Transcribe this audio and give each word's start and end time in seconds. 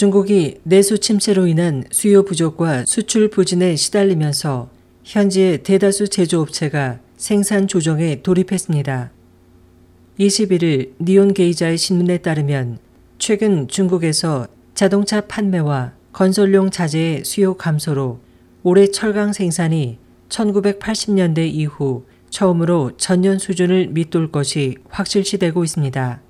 중국이 0.00 0.60
내수 0.62 0.98
침체로 0.98 1.46
인한 1.46 1.84
수요 1.90 2.24
부족과 2.24 2.86
수출 2.86 3.28
부진에 3.28 3.76
시달리면서 3.76 4.70
현지의 5.04 5.62
대다수 5.62 6.08
제조업체가 6.08 7.00
생산 7.18 7.68
조정에 7.68 8.22
돌입했습니다. 8.22 9.10
21일 10.18 10.92
니온 11.02 11.34
게이자의 11.34 11.76
신문에 11.76 12.16
따르면 12.16 12.78
최근 13.18 13.68
중국에서 13.68 14.46
자동차 14.72 15.20
판매와 15.20 15.92
건설용 16.14 16.70
자재의 16.70 17.26
수요 17.26 17.58
감소로 17.58 18.20
올해 18.62 18.86
철강 18.86 19.34
생산이 19.34 19.98
1980년대 20.30 21.40
이후 21.52 22.06
처음으로 22.30 22.92
전년 22.96 23.38
수준을 23.38 23.88
밑돌 23.88 24.32
것이 24.32 24.76
확실시되고 24.88 25.62
있습니다. 25.62 26.22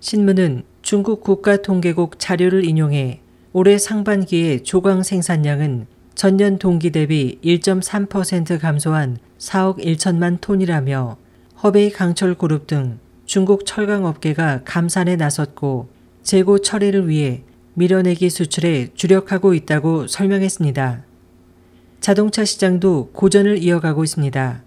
신문은 0.00 0.64
중국 0.92 1.22
국가통계국 1.22 2.18
자료를 2.18 2.66
인용해 2.66 3.22
올해 3.54 3.78
상반기의 3.78 4.62
조광 4.62 5.02
생산량은 5.02 5.86
전년 6.14 6.58
동기 6.58 6.90
대비 6.90 7.38
1.3% 7.42 8.60
감소한 8.60 9.16
4억 9.38 9.78
1천만 9.78 10.38
톤이라며 10.42 11.16
허베이 11.62 11.92
강철 11.92 12.34
그룹 12.34 12.66
등 12.66 12.98
중국 13.24 13.64
철강 13.64 14.04
업계가 14.04 14.64
감산에 14.66 15.16
나섰고 15.16 15.88
재고 16.22 16.58
처리를 16.58 17.08
위해 17.08 17.42
밀어내기 17.72 18.28
수출에 18.28 18.88
주력하고 18.92 19.54
있다고 19.54 20.08
설명했습니다. 20.08 21.04
자동차 22.00 22.44
시장도 22.44 23.12
고전을 23.14 23.62
이어가고 23.62 24.04
있습니다. 24.04 24.62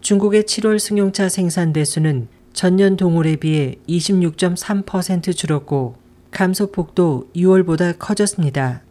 중국의 0.00 0.42
7월 0.42 0.80
승용차 0.80 1.28
생산 1.28 1.72
대수는 1.72 2.26
전년 2.60 2.98
동월에 2.98 3.36
비해 3.36 3.76
26.3% 3.88 5.34
줄었고 5.34 5.94
감소폭도 6.30 7.30
6월보다 7.34 7.98
커졌습니다. 7.98 8.82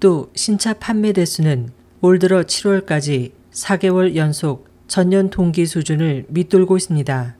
또 0.00 0.32
신차 0.34 0.72
판매 0.72 1.12
대수는 1.12 1.68
올 2.00 2.18
들어 2.18 2.42
7월까지 2.42 3.30
4개월 3.52 4.16
연속 4.16 4.66
전년 4.88 5.30
동기 5.30 5.64
수준을 5.64 6.24
밑돌고 6.26 6.76
있습니다. 6.76 7.36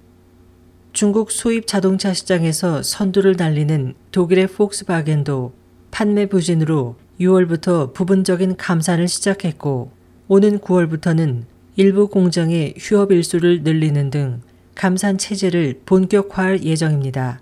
중국 0.92 1.32
수입 1.32 1.66
자동차 1.66 2.14
시장에서 2.14 2.84
선두를 2.84 3.34
달리는 3.34 3.94
독일의 4.12 4.46
폭스바겐도 4.46 5.54
판매 5.90 6.26
부진으로 6.26 6.94
6월부터 7.18 7.94
부분적인 7.94 8.54
감산을 8.54 9.08
시작했고 9.08 9.90
오는 10.28 10.60
9월부터는 10.60 11.46
일부 11.74 12.06
공장의 12.06 12.74
휴업 12.78 13.10
일수를 13.10 13.64
늘리는 13.64 14.10
등 14.10 14.40
감산 14.78 15.18
체제를 15.18 15.80
본격화할 15.86 16.62
예정입니다. 16.62 17.40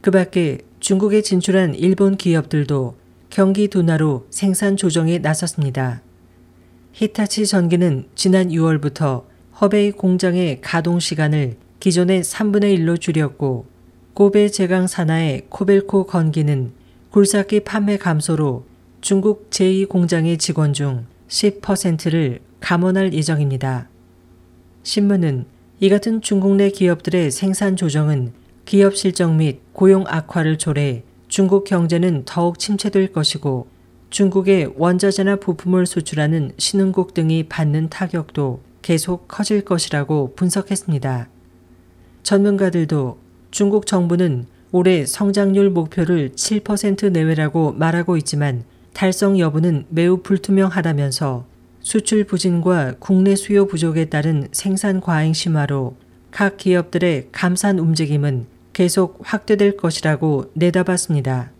그 0.00 0.10
밖에 0.10 0.60
중국에 0.80 1.20
진출한 1.20 1.74
일본 1.74 2.16
기업들도 2.16 2.96
경기 3.28 3.68
둔화로 3.68 4.26
생산 4.30 4.78
조정에 4.78 5.18
나섰습니다. 5.18 6.00
히타치 6.94 7.46
전기는 7.46 8.06
지난 8.14 8.48
6월부터 8.48 9.24
허베이 9.60 9.90
공장의 9.90 10.62
가동 10.62 10.98
시간을 10.98 11.58
기존의 11.78 12.22
3분의 12.22 12.74
1로 12.78 12.98
줄였고 12.98 13.66
고베 14.14 14.48
제강 14.48 14.86
산하의 14.86 15.42
코벨코 15.50 16.06
건기는 16.06 16.72
굴삭기 17.10 17.60
판매 17.64 17.98
감소로 17.98 18.64
중국 19.02 19.50
제2공장의 19.50 20.38
직원 20.38 20.72
중 20.72 21.04
10%를 21.28 22.40
감원할 22.60 23.12
예정입니다. 23.12 23.90
신문은 24.84 25.44
이 25.82 25.88
같은 25.88 26.20
중국 26.20 26.56
내 26.56 26.68
기업들의 26.68 27.30
생산 27.30 27.74
조정은 27.74 28.34
기업 28.66 28.94
실적 28.94 29.34
및 29.34 29.60
고용 29.72 30.04
악화를 30.06 30.58
초래해 30.58 31.04
중국 31.28 31.64
경제는 31.64 32.24
더욱 32.26 32.58
침체될 32.58 33.14
것이고 33.14 33.66
중국의 34.10 34.74
원자재나 34.76 35.36
부품을 35.36 35.86
수출하는 35.86 36.52
신흥국 36.58 37.14
등이 37.14 37.44
받는 37.44 37.88
타격도 37.88 38.60
계속 38.82 39.26
커질 39.26 39.64
것이라고 39.64 40.34
분석했습니다. 40.36 41.30
전문가들도 42.24 43.18
중국 43.50 43.86
정부는 43.86 44.48
올해 44.72 45.06
성장률 45.06 45.70
목표를 45.70 46.32
7% 46.32 47.10
내외라고 47.10 47.72
말하고 47.72 48.18
있지만 48.18 48.64
달성 48.92 49.38
여부는 49.38 49.86
매우 49.88 50.18
불투명하다면서 50.18 51.49
수출 51.80 52.24
부진과 52.24 52.96
국내 52.98 53.34
수요 53.36 53.66
부족에 53.66 54.06
따른 54.06 54.48
생산 54.52 55.00
과잉 55.00 55.32
심화로 55.32 55.96
각 56.30 56.56
기업들의 56.56 57.28
감산 57.32 57.78
움직임은 57.78 58.46
계속 58.72 59.18
확대될 59.22 59.76
것이라고 59.76 60.50
내다봤습니다. 60.54 61.50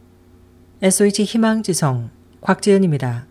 SOH 0.82 1.24
희망지성 1.24 2.10
곽재현입니다. 2.40 3.29